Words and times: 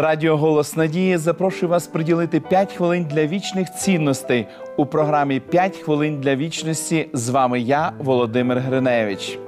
Радіо 0.00 0.36
Голос 0.36 0.76
Надії 0.76 1.16
запрошує 1.16 1.70
вас 1.70 1.86
приділити 1.86 2.40
5 2.40 2.72
хвилин 2.72 3.06
для 3.10 3.26
вічних 3.26 3.74
цінностей 3.74 4.46
у 4.76 4.86
програмі 4.86 5.42
«5 5.52 5.82
хвилин 5.82 6.20
для 6.20 6.36
вічності. 6.36 7.08
З 7.12 7.28
вами 7.28 7.60
я, 7.60 7.92
Володимир 7.98 8.58
Гриневич. 8.58 9.38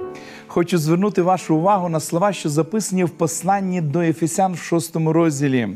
Хочу 0.47 0.77
звернути 0.77 1.21
вашу 1.21 1.55
увагу 1.55 1.89
на 1.89 1.99
слова, 1.99 2.33
що 2.33 2.49
записані 2.49 3.03
в 3.03 3.09
посланні 3.09 3.81
до 3.81 4.01
Ефесян 4.01 4.53
в 4.53 4.57
6 4.57 4.95
розділі. 4.95 5.69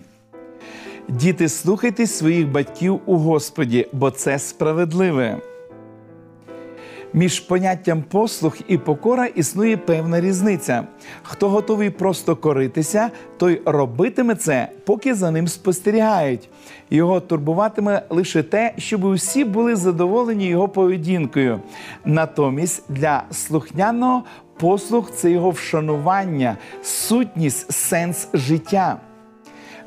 Діти, 1.09 1.49
слухайте 1.49 2.07
своїх 2.07 2.51
батьків 2.51 2.99
у 3.05 3.17
Господі, 3.17 3.87
бо 3.93 4.11
це 4.11 4.39
справедливе. 4.39 5.41
Між 7.15 7.39
поняттям 7.39 8.03
послух 8.03 8.57
і 8.67 8.77
покора 8.77 9.25
існує 9.25 9.77
певна 9.77 10.21
різниця. 10.21 10.83
Хто 11.23 11.49
готовий 11.49 11.89
просто 11.89 12.35
коритися, 12.35 13.09
той 13.37 13.61
робитиме 13.65 14.35
це, 14.35 14.69
поки 14.85 15.13
за 15.13 15.31
ним 15.31 15.47
спостерігають. 15.47 16.49
Його 16.89 17.19
турбуватиме 17.19 18.01
лише 18.09 18.43
те, 18.43 18.73
щоб 18.77 19.03
усі 19.03 19.43
були 19.43 19.75
задоволені 19.75 20.47
його 20.47 20.67
поведінкою. 20.67 21.59
Натомість 22.05 22.83
для 22.89 23.23
слухняного 23.31 24.23
послух 24.57 25.11
це 25.11 25.31
його 25.31 25.49
вшанування, 25.49 26.57
сутність, 26.83 27.71
сенс 27.71 28.27
життя. 28.33 28.97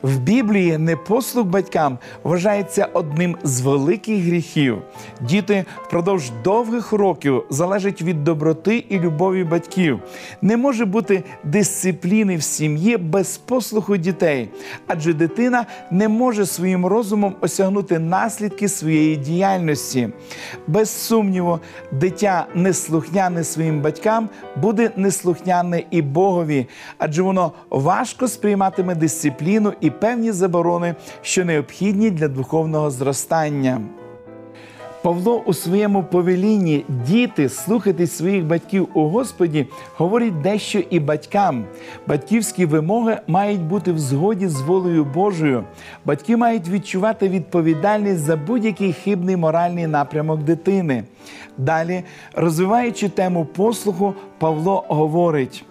В 0.03 0.19
Біблії 0.19 0.79
непослух 0.79 1.47
батькам 1.47 1.99
вважається 2.25 2.89
одним 2.93 3.37
з 3.43 3.61
великих 3.61 4.25
гріхів. 4.25 4.79
Діти 5.21 5.65
впродовж 5.83 6.33
довгих 6.45 6.93
років 6.93 7.45
залежать 7.51 8.03
від 8.03 8.25
доброти 8.25 8.85
і 8.89 9.01
любові 9.01 9.45
батьків. 9.45 10.01
Не 10.43 10.57
може 10.57 10.85
бути 10.85 11.25
дисципліни 11.45 12.37
в 12.37 12.43
сім'ї 12.43 12.97
без 12.97 13.39
послуху 13.39 13.97
дітей, 13.97 14.49
адже 14.87 15.13
дитина 15.13 15.67
не 15.91 16.09
може 16.09 16.47
своїм 16.47 16.87
розумом 16.87 17.35
осягнути 17.41 17.99
наслідки 17.99 18.69
своєї 18.69 19.17
діяльності. 19.17 20.09
Без 20.67 20.91
сумніву, 20.91 21.61
дитя 21.93 22.47
неслухняне 22.55 23.45
своїм 23.45 23.81
батькам 23.81 24.29
буде 24.57 24.91
неслухняне 24.97 25.83
і 25.91 26.03
Богові, 26.03 26.67
адже 26.99 27.23
воно 27.23 27.53
важко 27.71 28.29
сприйматиме 28.29 28.95
дисципліну 28.95 29.73
і 29.81 29.88
певні 29.91 30.33
заборони, 30.33 30.95
що 31.23 31.45
необхідні 31.45 32.11
для 32.11 32.29
духовного 32.29 32.91
зростання. 32.91 33.81
Павло 35.03 35.43
у 35.47 35.55
своєму 35.55 36.05
повелінні 36.05 36.85
діти 37.07 37.49
слухати 37.49 38.07
своїх 38.07 38.45
батьків 38.45 38.89
у 38.95 39.09
Господі 39.09 39.67
говорить 39.97 40.41
дещо 40.41 40.79
і 40.91 41.01
батькам. 41.01 41.65
Батьківські 42.07 42.67
вимоги 42.67 43.19
мають 43.27 43.61
бути 43.61 43.93
в 43.93 43.99
згоді 43.99 44.49
з 44.49 44.61
волею 44.61 45.05
Божою. 45.05 45.65
Батьки 46.05 46.37
мають 46.37 46.69
відчувати 46.69 47.29
відповідальність 47.29 48.21
за 48.21 48.37
будь-який 48.37 48.93
хибний 48.93 49.37
моральний 49.37 49.87
напрямок 49.87 50.43
дитини. 50.43 51.05
Далі, 51.59 52.03
розвиваючи 52.35 53.09
тему 53.09 53.45
послуху, 53.45 54.15
Павло 54.39 54.85
говорить. 54.89 55.65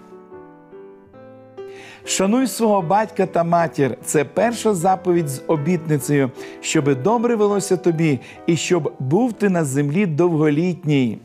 Шануй 2.08 2.47
свого 2.47 2.81
батька 2.81 3.25
та 3.25 3.44
матір. 3.44 3.97
Це 4.05 4.25
перша 4.25 4.73
заповідь 4.73 5.30
з 5.30 5.41
обітницею, 5.47 6.31
щоби 6.61 6.95
добре 6.95 7.36
велося 7.36 7.77
тобі 7.77 8.19
і 8.45 8.55
щоб 8.55 8.94
був 8.99 9.33
ти 9.33 9.49
на 9.49 9.66
землі 9.66 10.05
довголітній. 10.05 11.20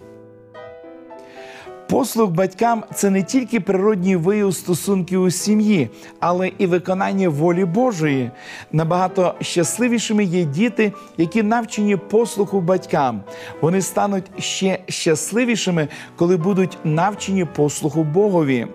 Послух 1.88 2.30
батькам 2.30 2.84
це 2.94 3.10
не 3.10 3.22
тільки 3.22 3.60
природній 3.60 4.16
вияв 4.16 4.54
стосунків 4.54 5.22
у 5.22 5.30
сім'ї, 5.30 5.90
але 6.20 6.52
і 6.58 6.66
виконання 6.66 7.28
волі 7.28 7.64
Божої. 7.64 8.30
Набагато 8.72 9.34
щасливішими 9.40 10.24
є 10.24 10.44
діти, 10.44 10.92
які 11.16 11.42
навчені 11.42 11.96
послуху 11.96 12.60
батькам. 12.60 13.22
Вони 13.60 13.82
стануть 13.82 14.30
ще 14.38 14.78
щасливішими, 14.88 15.88
коли 16.16 16.36
будуть 16.36 16.78
навчені 16.84 17.44
послуху 17.44 18.04
Богові. 18.04 18.66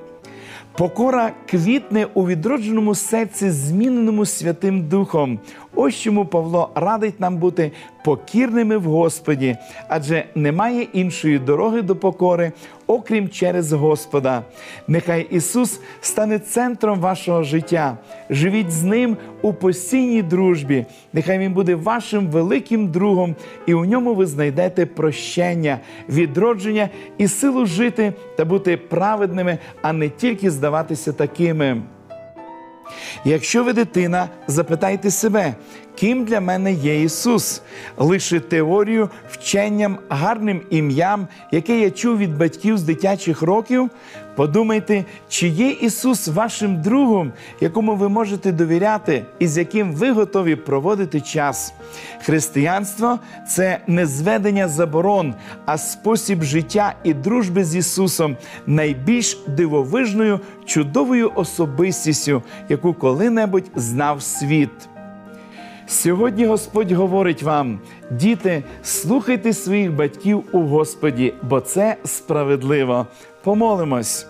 Покора 0.78 1.32
квітне 1.50 2.08
у 2.14 2.28
відродженому 2.28 2.96
серці, 2.96 3.50
зміненому 3.50 4.26
Святим 4.26 4.88
Духом. 4.88 5.40
Ось 5.80 5.96
чому 5.96 6.26
Павло 6.26 6.70
радить 6.76 7.20
нам 7.20 7.38
бути 7.38 7.72
покірними 8.04 8.78
в 8.78 8.84
Господі, 8.84 9.56
адже 9.88 10.26
немає 10.36 10.88
іншої 10.94 11.40
дороги 11.40 11.82
до 11.82 11.96
покори, 11.96 12.52
окрім 12.88 13.30
через 13.30 13.74
Господа. 13.74 14.44
Нехай 14.88 15.28
Ісус 15.30 15.80
стане 16.02 16.40
центром 16.40 17.00
вашого 17.00 17.44
життя. 17.44 17.98
Живіть 18.30 18.72
з 18.72 18.84
Ним 18.84 19.18
у 19.42 19.54
постійній 19.54 20.22
дружбі. 20.22 20.86
Нехай 21.14 21.40
Він 21.40 21.54
буде 21.54 21.76
вашим 21.76 22.28
великим 22.28 22.88
другом, 22.88 23.36
і 23.66 23.74
у 23.74 23.86
ньому 23.86 24.16
ви 24.16 24.26
знайдете 24.26 24.86
прощення, 24.86 25.80
відродження 26.10 26.90
і 27.18 27.28
силу 27.28 27.66
жити 27.66 28.14
та 28.38 28.46
бути 28.46 28.78
праведними, 28.78 29.58
а 29.82 29.94
не 29.94 30.10
тільки 30.10 30.52
здаватися 30.52 31.14
такими. 31.14 31.82
Якщо 33.26 33.64
ви 33.64 33.74
дитина, 33.74 34.30
запитайте 34.48 35.12
себе, 35.12 35.54
ким 35.96 36.26
для 36.26 36.42
мене 36.42 36.74
є 36.74 37.02
Ісус, 37.02 37.62
лише 37.98 38.40
теорію, 38.40 39.10
вченням, 39.30 39.98
гарним 40.10 40.62
ім'ям, 40.70 41.28
яке 41.52 41.80
я 41.80 41.92
чув 41.92 42.18
від 42.18 42.38
батьків 42.38 42.78
з 42.78 42.84
дитячих 42.84 43.42
років. 43.42 43.90
Подумайте, 44.38 45.06
чи 45.30 45.48
є 45.48 45.70
Ісус 45.70 46.28
вашим 46.28 46.82
другом, 46.82 47.32
якому 47.62 47.96
ви 47.96 48.10
можете 48.10 48.52
довіряти 48.52 49.26
і 49.40 49.48
з 49.48 49.58
яким 49.58 49.94
ви 49.94 50.12
готові 50.12 50.56
проводити 50.56 51.22
час. 51.22 51.74
Християнство 52.22 53.20
це 53.50 53.80
не 53.88 54.06
зведення 54.06 54.68
заборон, 54.68 55.34
а 55.66 55.78
спосіб 55.78 56.44
життя 56.44 56.96
і 57.04 57.14
дружби 57.14 57.64
з 57.64 57.76
Ісусом, 57.76 58.38
найбільш 58.68 59.38
дивовижною, 59.48 60.40
чудовою 60.66 61.32
особистістю, 61.36 62.44
яку 62.70 62.94
коли-небудь 62.94 63.72
знав 63.76 64.22
світ. 64.22 64.97
Сьогодні 65.90 66.46
Господь 66.46 66.92
говорить 66.92 67.44
вам, 67.44 67.80
діти, 68.12 68.64
слухайте 68.84 69.54
своїх 69.54 69.94
батьків 69.94 70.44
у 70.52 70.60
Господі, 70.60 71.34
бо 71.44 71.60
це 71.60 71.96
справедливо. 72.06 73.08
Помолимось. 73.44 74.28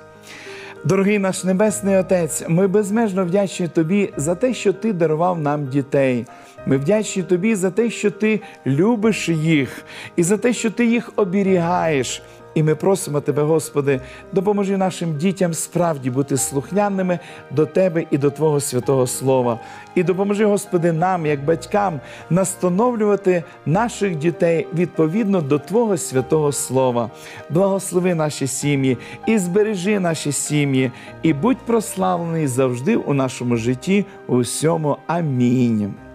Дорогий 0.85 1.19
наш 1.19 1.43
Небесний 1.43 1.97
Отець, 1.97 2.43
ми 2.47 2.67
безмежно 2.67 3.25
вдячні 3.25 3.67
Тобі 3.67 4.13
за 4.17 4.35
те, 4.35 4.53
що 4.53 4.73
Ти 4.73 4.93
дарував 4.93 5.39
нам 5.39 5.67
дітей. 5.67 6.25
Ми 6.65 6.77
вдячні 6.77 7.23
Тобі 7.23 7.55
за 7.55 7.71
те, 7.71 7.89
що 7.89 8.11
Ти 8.11 8.41
любиш 8.65 9.29
їх, 9.29 9.85
і 10.15 10.23
за 10.23 10.37
те, 10.37 10.53
що 10.53 10.71
Ти 10.71 10.85
їх 10.85 11.11
оберігаєш. 11.15 12.21
І 12.57 12.63
ми 12.63 12.75
просимо 12.75 13.21
Тебе, 13.21 13.43
Господи, 13.43 14.01
допоможи 14.33 14.77
нашим 14.77 15.17
дітям 15.17 15.53
справді 15.53 16.09
бути 16.09 16.37
слухняними 16.37 17.19
до 17.51 17.65
Тебе 17.65 18.05
і 18.11 18.17
до 18.17 18.31
Твого 18.31 18.59
святого 18.59 19.07
Слова. 19.07 19.59
І 19.95 20.03
допоможи, 20.03 20.45
Господи, 20.45 20.91
нам, 20.91 21.25
як 21.25 21.45
батькам, 21.45 21.99
настановлювати 22.29 23.43
наших 23.65 24.15
дітей 24.15 24.67
відповідно 24.73 25.41
до 25.41 25.59
Твого 25.59 25.97
святого 25.97 26.51
Слова. 26.51 27.09
Благослови 27.49 28.15
наші 28.15 28.47
сім'ї 28.47 28.97
і 29.27 29.37
збережи 29.37 29.99
наші 29.99 30.31
сім'ї, 30.31 30.91
і 31.23 31.33
будь 31.33 31.57
прославлений 31.57 32.47
завжди 32.47 32.95
у 32.95 33.13
нашому 33.13 33.55
житті. 33.55 34.05
У 34.27 34.39
всьому. 34.39 34.97
Амінь. 35.07 36.06